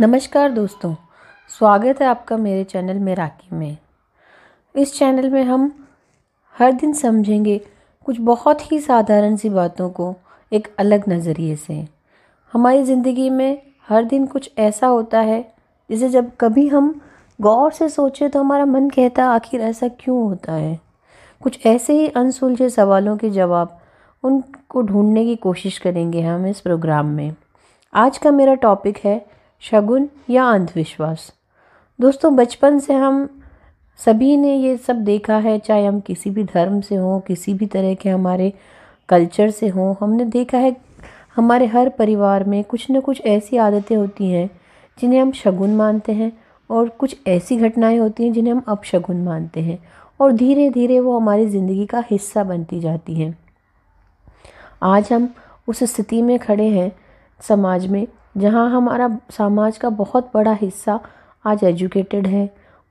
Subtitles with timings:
[0.00, 0.94] नमस्कार दोस्तों,
[1.50, 3.76] स्वागत है आपका मेरे चैनल में राखी में।
[4.74, 5.86] इस चैनल में हम
[6.54, 7.56] हर दिन समझेंगे
[8.06, 10.14] कुछ बहुत ही साधारण सी बातों को
[10.52, 11.74] एक अलग नज़रिए से।
[12.52, 15.40] हमारी ज़िंदगी में हर दिन कुछ ऐसा होता है,
[15.90, 17.00] जिसे जब कभी हम
[17.38, 20.78] गौर से सोचें तो हमारा मन कहता, आखिर ऐसा क्यों होता है?
[21.42, 23.78] कुछ ऐसे ही अनसुलझे सवालों के जवाब
[24.24, 27.34] उनको ढूँढने की कोशिश करेंगे हम इस प्रोग्राम में।
[27.92, 31.32] आज का मेरा टॉपिक है शगुन या अंधविश्वास।
[31.98, 33.28] दोस्तों, बचपन से हम
[34.00, 37.66] सभी ने ये सब देखा है, चाहे हम किसी भी धर्म से हों, किसी भी
[37.66, 38.52] तरह के हमारे
[39.08, 40.76] कल्चर से हों, हमने देखा है
[41.36, 44.48] हमारे हर परिवार में कुछ न कुछ ऐसी आदतें होती हैं,
[44.98, 46.32] जिन्हें हम शगुन मानते हैं
[46.70, 49.78] और कुछ ऐसी घटनाएँ होती हैं, जिन्हें हम अपशगुन मानते हैं
[50.20, 53.36] और धीरे धीरे वो हमारी ज़िंदगी का हिस्सा बनती जाती हैं।
[54.82, 55.28] आज हम
[55.68, 56.90] उस स्थिति में खड़े हैं
[57.40, 58.06] समाज में
[58.38, 60.98] जहाँ हमारा समाज का बहुत बड़ा हिस्सा
[61.44, 62.46] आज एजुकेटेड है।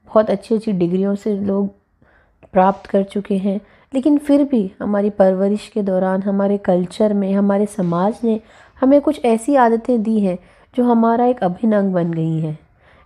[0.07, 1.67] बहुत अच्छी अच्छी डिग्रियों से लोग
[2.53, 3.59] प्राप्त कर चुके हैं।
[3.93, 8.39] लेकिन फिर भी हमारी परवरिश के दौरान, हमारे कल्चर में, हमारे समाज ने
[8.81, 10.37] हमें कुछ ऐसी आदतें दी हैं
[10.73, 12.57] जो हमारा एक अभिन्न अंग बन गई हैं।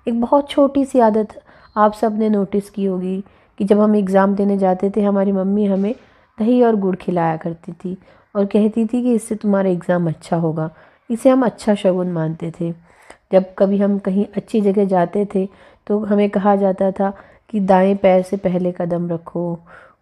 [0.07, 1.39] एक बहुत छोटी सी आदत
[1.75, 3.23] आप सबने नोटिस की होगी
[3.59, 5.93] कि जब हम एग्ज़ाम देने जाते थे, हमारी मम्मी हमें
[6.37, 7.97] दही और गुड़ खिलाया करती थी
[8.35, 10.69] और कहती थी कि इससे तुम्हारा एग्ज़ाम अच्छा होगा।
[11.11, 12.71] इसे हम अच्छा शगुन मानते थे।
[13.31, 15.47] जब कभी हम कहीं अच्छी जगह जाते थे
[15.87, 17.13] तो हमें कहा जाता था
[17.49, 19.55] कि दाएँ पैर से पहले कदम रखो।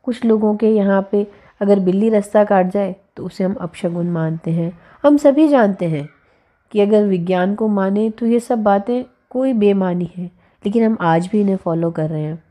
[0.04, 1.26] कुछ लोगों के यहाँ पे
[1.62, 4.72] अगर बिल्ली रास्ता काट जाए तो उसे हम अपशगुन मानते हैं।
[5.04, 6.08] हम सभी जानते हैं
[6.74, 10.26] कि अगर विज्ञान को माने तो ये सब बातें कोई बेमानी है,
[10.64, 12.44] लेकिन हम आज भी इन्हें फॉलो कर रहे हैं।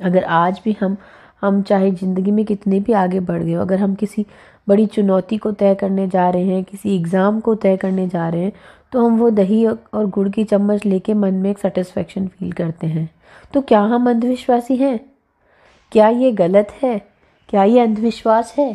[0.00, 0.96] अगर आज भी हम
[1.42, 4.26] हम चाहे ज़िंदगी में कितने भी आगे बढ़ गए अगर हम किसी
[4.66, 8.42] बड़ी चुनौती को तय करने जा रहे हैं, किसी एग्ज़ाम को तय करने जा रहे
[8.42, 8.52] हैं
[8.92, 12.86] तो हम वो दही और गुड़ की चम्मच लेके मन में एक सेटिस्फेक्शन फील करते
[12.86, 13.08] हैं।
[13.54, 14.98] तो क्या हम अंधविश्वासी हैं?
[15.92, 16.98] क्या ये गलत है?
[17.48, 18.72] क्या ये अंधविश्वास है?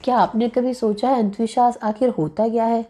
[0.00, 2.84] क्या आपने कभी सोचा है अंधविश्वास आखिर होता क्या है?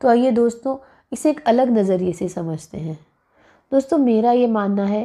[0.00, 0.76] तो आइए दोस्तों,
[1.12, 2.98] इसे एक अलग नज़रिए से समझते हैं।
[3.72, 5.04] दोस्तों, मेरा ये मानना है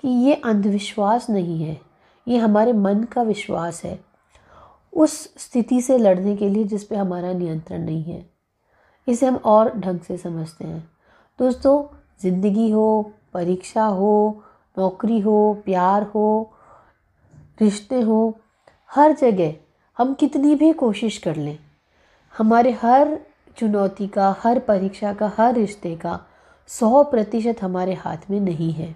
[0.00, 1.76] कि ये अंधविश्वास नहीं है।
[2.26, 3.98] ये हमारे मन का विश्वास है।
[4.92, 8.24] उस स्थिति से लड़ने के लिए जिस पे हमारा नियंत्रण नहीं है,
[9.08, 10.80] इसे हम और ढंग से समझते हैं।
[11.38, 11.82] दोस्तों,
[12.22, 14.42] ज़िंदगी हो, परीक्षा हो,
[14.76, 16.54] नौकरी हो, प्यार हो,
[17.60, 18.38] रिश्ते हो,
[18.90, 19.54] हर जगह
[19.98, 21.58] हम कितनी भी कोशिश कर लें,
[22.34, 23.18] हमारे हर
[23.56, 26.20] चुनौती का, हर परीक्षा का, हर रिश्ते का
[26.70, 28.94] सौ प्रतिशत हमारे हाथ में नहीं है।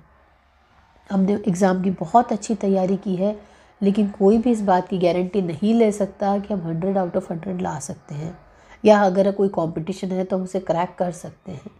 [1.10, 3.40] हमने एग्ज़ाम की बहुत अच्छी तैयारी की है,
[3.82, 7.32] लेकिन कोई भी इस बात की गारंटी नहीं ले सकता कि हम हंड्रेड आउट ऑफ़
[7.32, 8.38] हंड्रेड ला सकते हैं।
[8.84, 11.70] या अगर कोई कंपटीशन है तो हम उसे क्रैक कर सकते हैं।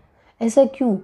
[0.40, 0.96] ऐसा क्यों?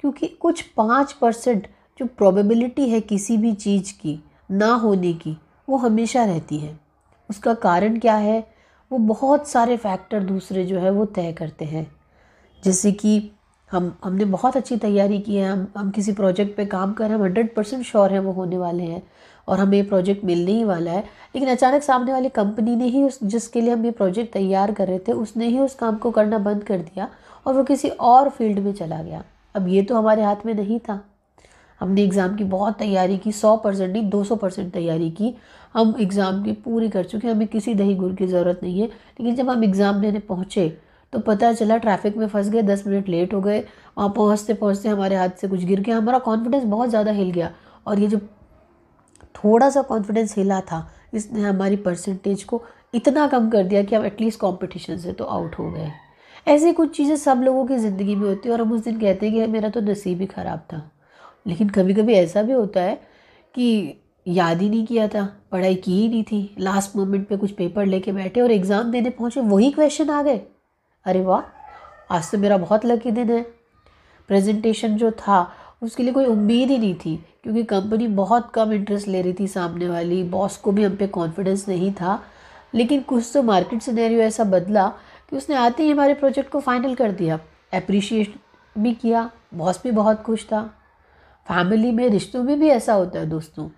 [0.00, 1.66] क्योंकि कुछ पाँच परसेंट
[1.98, 5.36] जो प्रोबेबिलिटी है किसी भी चीज़ की, ना होने की,
[5.68, 6.78] वो हमेशा रहती है।
[7.30, 8.46] उसका कारण क्या है?
[8.92, 11.96] वो बहुत सारे फैक्टर दूसरे जो है वो तय करते हैं।
[12.64, 13.30] जैसे कि
[13.70, 17.22] हम, हमने बहुत अच्छी तैयारी की है, हम हम किसी प्रोजेक्ट पे काम कर हम
[17.22, 19.02] हंड्रेड परसेंट श्योर हैं वो होने वाले हैं
[19.48, 21.00] और हमें ये प्रोजेक्ट मिलने ही वाला है।
[21.34, 24.88] लेकिन अचानक सामने वाली कंपनी ने ही उस, जिसके लिए हम ये प्रोजेक्ट तैयार कर
[24.88, 27.08] रहे थे, उसने ही उस काम को करना बंद कर दिया
[27.46, 29.24] और वो किसी और फ़ील्ड में चला गया।
[29.54, 31.00] अब ये तो हमारे हाथ में नहीं था।
[31.80, 35.34] हमने एग्ज़ाम की बहुत तैयारी की, सौ परसेंट नहीं, दो सौ परसेंट तैयारी की।
[35.74, 39.34] हम एग्ज़ाम की पूरी कर चुके हमें किसी दही गुड़ की ज़रूरत नहीं है। लेकिन
[39.34, 40.68] जब हम एग्ज़ाम देने पहुँचे
[41.14, 43.58] तो पता चला ट्रैफ़िक में फंस गए, दस मिनट लेट हो गए।
[43.98, 47.50] वहाँ पहुँचते पहुँचते हमारे हाथ से कुछ गिर गया। हमारा कॉन्फिडेंस बहुत ज़्यादा हिल गया
[47.86, 48.18] और ये जो
[49.34, 52.62] थोड़ा सा कॉन्फिडेंस हिला था, इसने हमारी परसेंटेज को
[52.94, 55.90] इतना कम कर दिया कि हम एटलीस्ट कॉम्पिटिशन से तो आउट हो गए।
[56.46, 59.28] ऐसी कुछ चीज़ें सब लोगों की ज़िंदगी में होती है और हम उस दिन कहते
[59.28, 60.82] हैं कि मेरा तो नसीब ही ख़राब था।
[61.46, 62.94] लेकिन कभी कभी ऐसा भी होता है
[63.54, 67.50] कि याद ही नहीं किया था, पढ़ाई की ही नहीं थी। लास्ट मोमेंट पे कुछ
[67.52, 70.40] पेपर लेके बैठे और एग्ज़ाम देने पहुँचे, वही क्वेश्चन आ गए।
[71.06, 71.42] अरे वाह,
[72.16, 73.42] आज तो मेरा बहुत लकी दिन है।
[74.28, 75.52] प्रेजेंटेशन जो था,
[75.82, 79.48] उसके लिए कोई उम्मीद ही नहीं थी, क्योंकि कंपनी बहुत कम इंटरेस्ट ले रही थी
[79.48, 82.22] सामने वाली। बॉस को भी हम पे कॉन्फिडेंस नहीं था।
[82.74, 84.92] लेकिन कुछ तो मार्केट सिनेरियो ऐसा बदला
[85.30, 87.36] कि उसने आते ही हमारे प्रोजेक्ट को फाइनल कर दिया।
[87.74, 88.34] अप्रिशिएट
[88.78, 90.62] भी किया बॉस भी बहुत खुश था।
[91.48, 93.68] फैमिली में, रिश्तों में भी ऐसा होता है दोस्तों।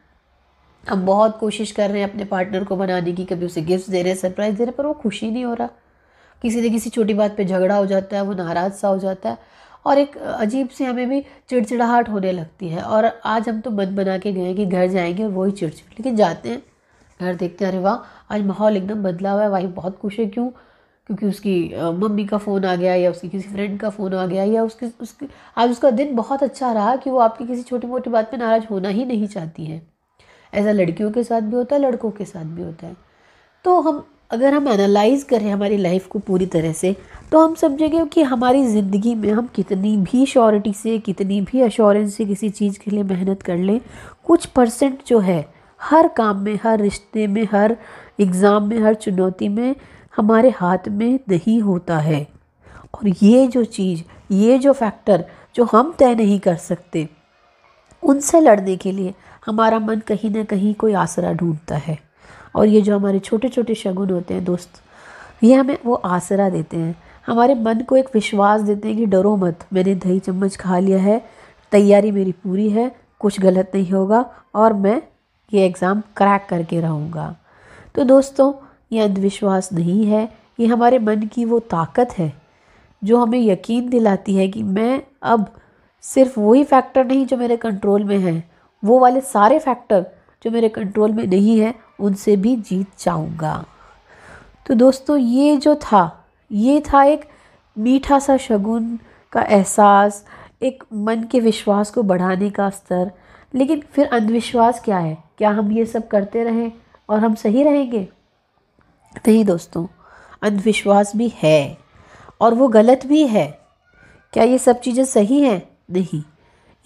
[0.88, 4.02] हम बहुत कोशिश कर रहे हैं अपने पार्टनर को बनाने की, कभी उसे गिफ्ट दे
[4.02, 5.68] रहे हैं सरप्राइज़ दे रहे हैं, पर वो खुशी नहीं हो रहा।
[6.42, 9.30] किसी न किसी छोटी बात पे झगड़ा हो जाता है, वो नाराज़ सा हो जाता
[9.30, 9.38] है
[9.86, 13.94] और एक अजीब सी हमें भी चिड़चिड़ाहट होने लगती है और आज हम तो मन
[13.96, 16.62] बना के गए कि घर जाएँगे और वही चिड़चिड़, लेकिन जाते हैं,
[17.20, 20.26] घर देखते हैं, अरे वाह, आज माहौल एकदम बदला हुआ है वाइफ बहुत खुश है
[20.26, 20.48] क्यों?
[21.06, 21.52] क्योंकि उसकी
[21.98, 24.86] मम्मी का फ़ोन आ गया या उसकी किसी फ्रेंड का फ़ोन आ गया या उसके
[25.00, 28.36] उसके, आज उसका दिन बहुत अच्छा रहा कि वो आपकी किसी छोटी मोटी बात पे
[28.36, 29.80] नाराज़ होना ही नहीं चाहती है।
[30.52, 32.96] ऐसा लड़कियों के साथ भी होता है, लड़कों के साथ भी होता है।
[33.64, 36.94] तो हम अगर हम एनालाइज करें हमारी लाइफ को पूरी तरह से
[37.32, 42.14] तो हम समझेंगे कि हमारी ज़िंदगी में हम कितनी भी श्योरिटी से, कितनी भी अश्योरेंस
[42.16, 43.80] से किसी चीज़ के लिए मेहनत कर लें,
[44.24, 45.44] कुछ परसेंट जो है,
[45.80, 47.76] हर काम में, हर रिश्ते में, हर
[48.20, 49.74] एग्ज़ाम में, हर चुनौती में
[50.16, 52.26] हमारे हाथ में नहीं होता है।
[52.94, 54.02] और ये जो चीज़,
[54.32, 55.24] ये जो फैक्टर
[55.54, 57.08] जो हम तय नहीं कर सकते,
[58.02, 59.14] उनसे लड़ने के लिए
[59.46, 61.98] हमारा मन कहीं ना कहीं कोई आसरा ढूंढता है।
[62.56, 64.80] और ये जो हमारे छोटे छोटे शगुन होते हैं दोस्त,
[65.44, 66.94] ये हमें वो आसरा देते हैं।
[67.26, 70.98] हमारे मन को एक विश्वास देते हैं कि डरो मत, मैंने दही चम्मच खा लिया
[70.98, 71.22] है,
[71.72, 74.24] तैयारी मेरी पूरी है, कुछ गलत नहीं होगा
[74.54, 75.00] और मैं
[75.52, 77.34] ये एग्ज़ाम क्रैक करके रहूँगा।
[77.94, 78.52] तो दोस्तों,
[78.92, 80.28] ये अंधविश्वास नहीं है,
[80.60, 82.32] ये हमारे मन की वो ताकत है,
[83.02, 85.46] जो हमें यकीन दिलाती है कि मैं अब
[86.04, 88.42] सिर्फ़ वही फैक्टर नहीं जो मेरे कंट्रोल में है,
[88.82, 90.06] वो वाले सारे फैक्टर
[90.42, 93.64] जो मेरे कंट्रोल में नहीं है उनसे भी जीत जाऊँगा
[94.66, 97.24] तो दोस्तों, ये जो था, ये था एक
[97.76, 98.98] मीठा सा शगुन
[99.32, 100.24] का एहसास,
[100.62, 103.10] एक मन के विश्वास को बढ़ाने का स्तर।
[103.54, 105.16] लेकिन फिर अंधविश्वास क्या है?
[105.38, 106.72] क्या हम ये सब करते रहें
[107.08, 108.08] और हम सही रहेंगे?
[109.28, 109.86] नहीं दोस्तों,
[110.42, 111.78] अंधविश्वास भी है
[112.40, 113.46] और वो गलत भी है।
[114.32, 115.62] क्या ये सब चीज़ें सही हैं?
[115.90, 116.22] नहीं,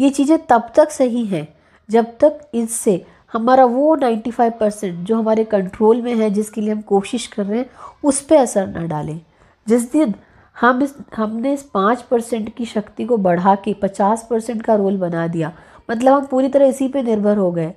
[0.00, 1.46] ये चीज़ें तब तक सही हैं
[1.88, 6.80] जब तक इससे हमारा वो 95 परसेंट जो हमारे कंट्रोल में है, जिसके लिए हम
[6.80, 7.70] कोशिश कर रहे हैं,
[8.04, 9.20] उस पर असर ना डालें।
[9.66, 10.14] जिस दिन
[10.56, 14.96] हम इस, हमने इस पाँच परसेंट की शक्ति को बढ़ा के पचास परसेंट का रोल
[14.96, 15.52] बना दिया
[15.90, 17.72] मतलब हम पूरी तरह इसी पे निर्भर हो गए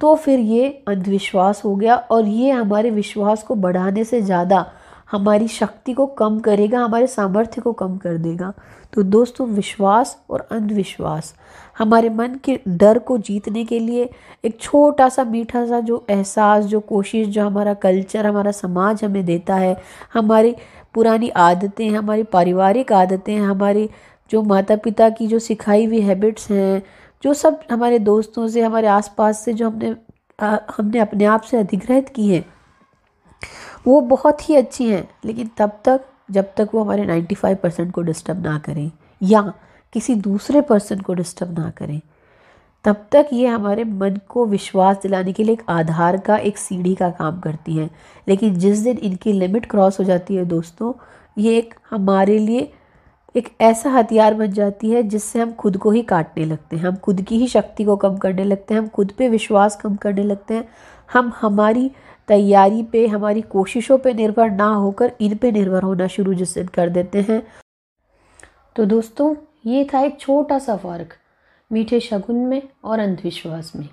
[0.00, 4.64] तो फिर ये अंधविश्वास हो गया और ये हमारे विश्वास को बढ़ाने से ज़्यादा
[5.10, 8.52] हमारी शक्ति को कम करेगा हमारे सामर्थ्य को कम कर देगा।
[8.92, 11.34] तो दोस्तों विश्वास और अंधविश्वास
[11.78, 14.08] हमारे मन के डर को जीतने के लिए
[14.44, 19.24] एक छोटा सा मीठा सा जो एहसास जो कोशिश जो हमारा कल्चर हमारा समाज हमें
[19.24, 19.76] देता है
[20.14, 20.54] हमारी
[20.94, 23.88] पुरानी आदतें हमारी पारिवारिक आदतें हमारी
[24.30, 26.82] जो माता पिता की जो सिखाई हुई हैबिट्स हैं
[27.22, 29.96] जो सब हमारे दोस्तों से हमारे आसपास से जो हमने
[30.40, 32.44] आ, हमने अपने आप से अधिग्रहित की हैं
[33.86, 36.00] वो बहुत ही अच्छी हैं, लेकिन तब तक,
[36.30, 38.90] जब तक वो हमारे 95 परसेंट को डिस्टर्ब ना करें,
[39.22, 39.52] या
[39.92, 42.00] किसी दूसरे पर्सन को डिस्टर्ब ना करें,
[42.84, 46.94] तब तक ये हमारे मन को विश्वास दिलाने के लिए एक आधार का, एक सीढ़ी
[46.94, 47.90] का काम करती हैं।
[48.28, 50.92] लेकिन जिस दिन इनकी लिमिट क्रॉस हो जाती है दोस्तों,
[51.38, 52.72] ये एक हमारे लिए
[53.36, 56.96] एक ऐसा हथियार बन जाती है जिससे हम खुद को ही काटने लगते हैं। हम
[56.96, 60.22] खुद की ही शक्ति को कम करने लगते हैं। हम खुद पे विश्वास कम करने
[60.22, 60.68] लगते हैं।
[61.12, 61.90] हम हमारी
[62.28, 66.66] तैयारी पे, हमारी कोशिशों पे निर्भर ना होकर इन पे निर्भर होना शुरू जिस दिन
[66.66, 67.42] कर देते हैं।
[68.76, 69.34] तो दोस्तों,
[69.66, 71.14] ये था एक छोटा सा फ़र्क
[71.72, 73.88] मीठे शगुन में और अंधविश्वास में।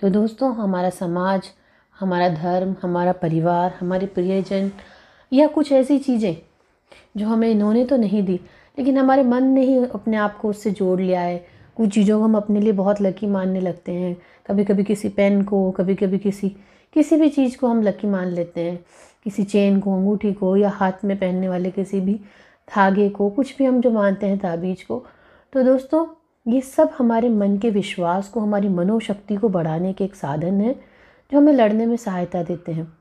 [0.00, 1.50] तो दोस्तों, हमारा समाज,
[1.98, 4.70] हमारा धर्म, हमारा परिवार, हमारे प्रियजन
[5.32, 6.47] या कुछ ऐसी चीज़ें
[7.16, 8.40] जो हमें इन्होंने तो नहीं दी,
[8.78, 11.46] लेकिन हमारे मन ने ही अपने आप को उससे जोड़ लिया है।
[11.76, 15.42] कुछ चीज़ों को हम अपने लिए बहुत लकी मानने लगते हैं। कभी कभी किसी पेन
[15.42, 16.56] को कभी कभी किसी
[16.94, 18.84] किसी भी चीज़ को हम लकी मान लेते हैं।
[19.24, 22.14] किसी चेन को, अंगूठी को, या हाथ में पहनने वाले किसी भी
[22.76, 25.06] धागे को, कुछ भी हम जो मानते हैं ताबीज को।
[25.52, 26.06] तो दोस्तों,
[26.52, 30.72] ये सब हमारे मन के विश्वास को, हमारी मनोशक्ति को बढ़ाने के एक साधन है,
[31.32, 32.92] जो हमें लड़ने में सहायता देते हैं।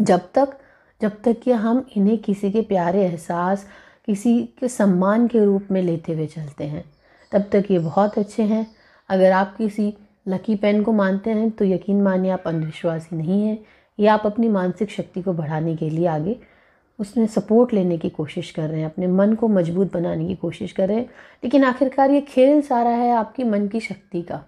[0.00, 0.58] जब तक
[1.04, 3.66] जब तक कि हम इन्हें किसी के प्यारे एहसास,
[4.06, 6.84] किसी के सम्मान के रूप में लेते हुए चलते हैं,
[7.32, 8.66] तब तक ये बहुत अच्छे हैं।
[9.10, 9.92] अगर आप किसी
[10.26, 13.58] लकी पेन को मानते हैं तो यकीन मानिए आप अंधविश्वासी नहीं हैं,
[13.98, 16.36] या आप अपनी मानसिक शक्ति को बढ़ाने के लिए आगे
[16.98, 20.72] उसमें सपोर्ट लेने की कोशिश कर रहे हैं, अपने मन को मज़बूत बनाने की कोशिश
[20.72, 21.08] कर रहे हैं।
[21.44, 24.40] लेकिन आखिरकार ये खेल सारा है आपकी मन की शक्ति का।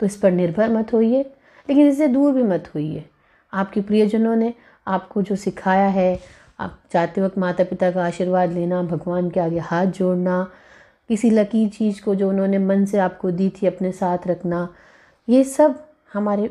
[0.00, 1.22] तो इस पर निर्भर मत होइए,
[1.68, 3.04] लेकिन इससे दूर भी मत होइए।
[3.52, 4.52] आपके प्रियजनों ने
[4.86, 6.18] आपको जो सिखाया है,
[6.60, 10.42] आप जाते वक्त माता पिता का आशीर्वाद लेना, भगवान के आगे हाथ जोड़ना,
[11.10, 14.68] किसी लकी चीज़ को जो उन्होंने मन से आपको दी थी अपने साथ रखना,
[15.28, 16.48] ये सब हमारे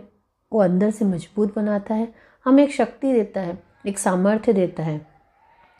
[0.52, 2.14] को अंदर से मज़बूत बनाता है,
[2.46, 5.00] हमें एक शक्ति देता है, एक सामर्थ्य देता है,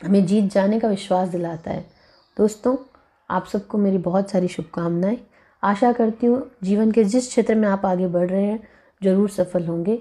[0.00, 1.84] हमें जीत जाने का विश्वास दिलाता है।
[2.36, 2.76] दोस्तों,
[3.30, 5.18] आप सबको मेरी बहुत सारी शुभकामनाएँ।
[5.62, 8.60] आशा करती हूँ, जीवन के जिस क्षेत्र में आप आगे बढ़ रहे हैं,
[9.02, 10.00] ज़रूर सफल होंगे।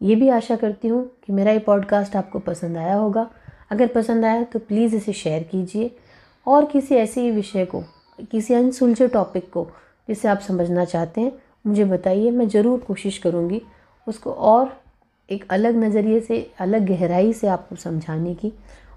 [0.00, 3.28] ये भी आशा करती हूँ कि मेरा ये पॉडकास्ट आपको पसंद आया होगा।
[3.70, 5.90] अगर पसंद आया तो प्लीज़ इसे शेयर कीजिए
[6.46, 7.82] और किसी ऐसे ही विषय को,
[8.30, 9.66] किसी अनसुलझे टॉपिक को
[10.08, 11.32] जिसे आप समझना चाहते हैं,
[11.66, 13.62] मुझे बताइए, मैं ज़रूर कोशिश करूँगी
[14.06, 14.76] उसको और
[15.28, 18.52] एक अलग नज़रिए से, अलग गहराई से आपको समझाने की,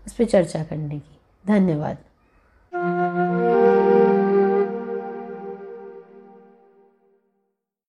[0.05, 1.97] उस पर चर्चा करने की। धन्यवाद।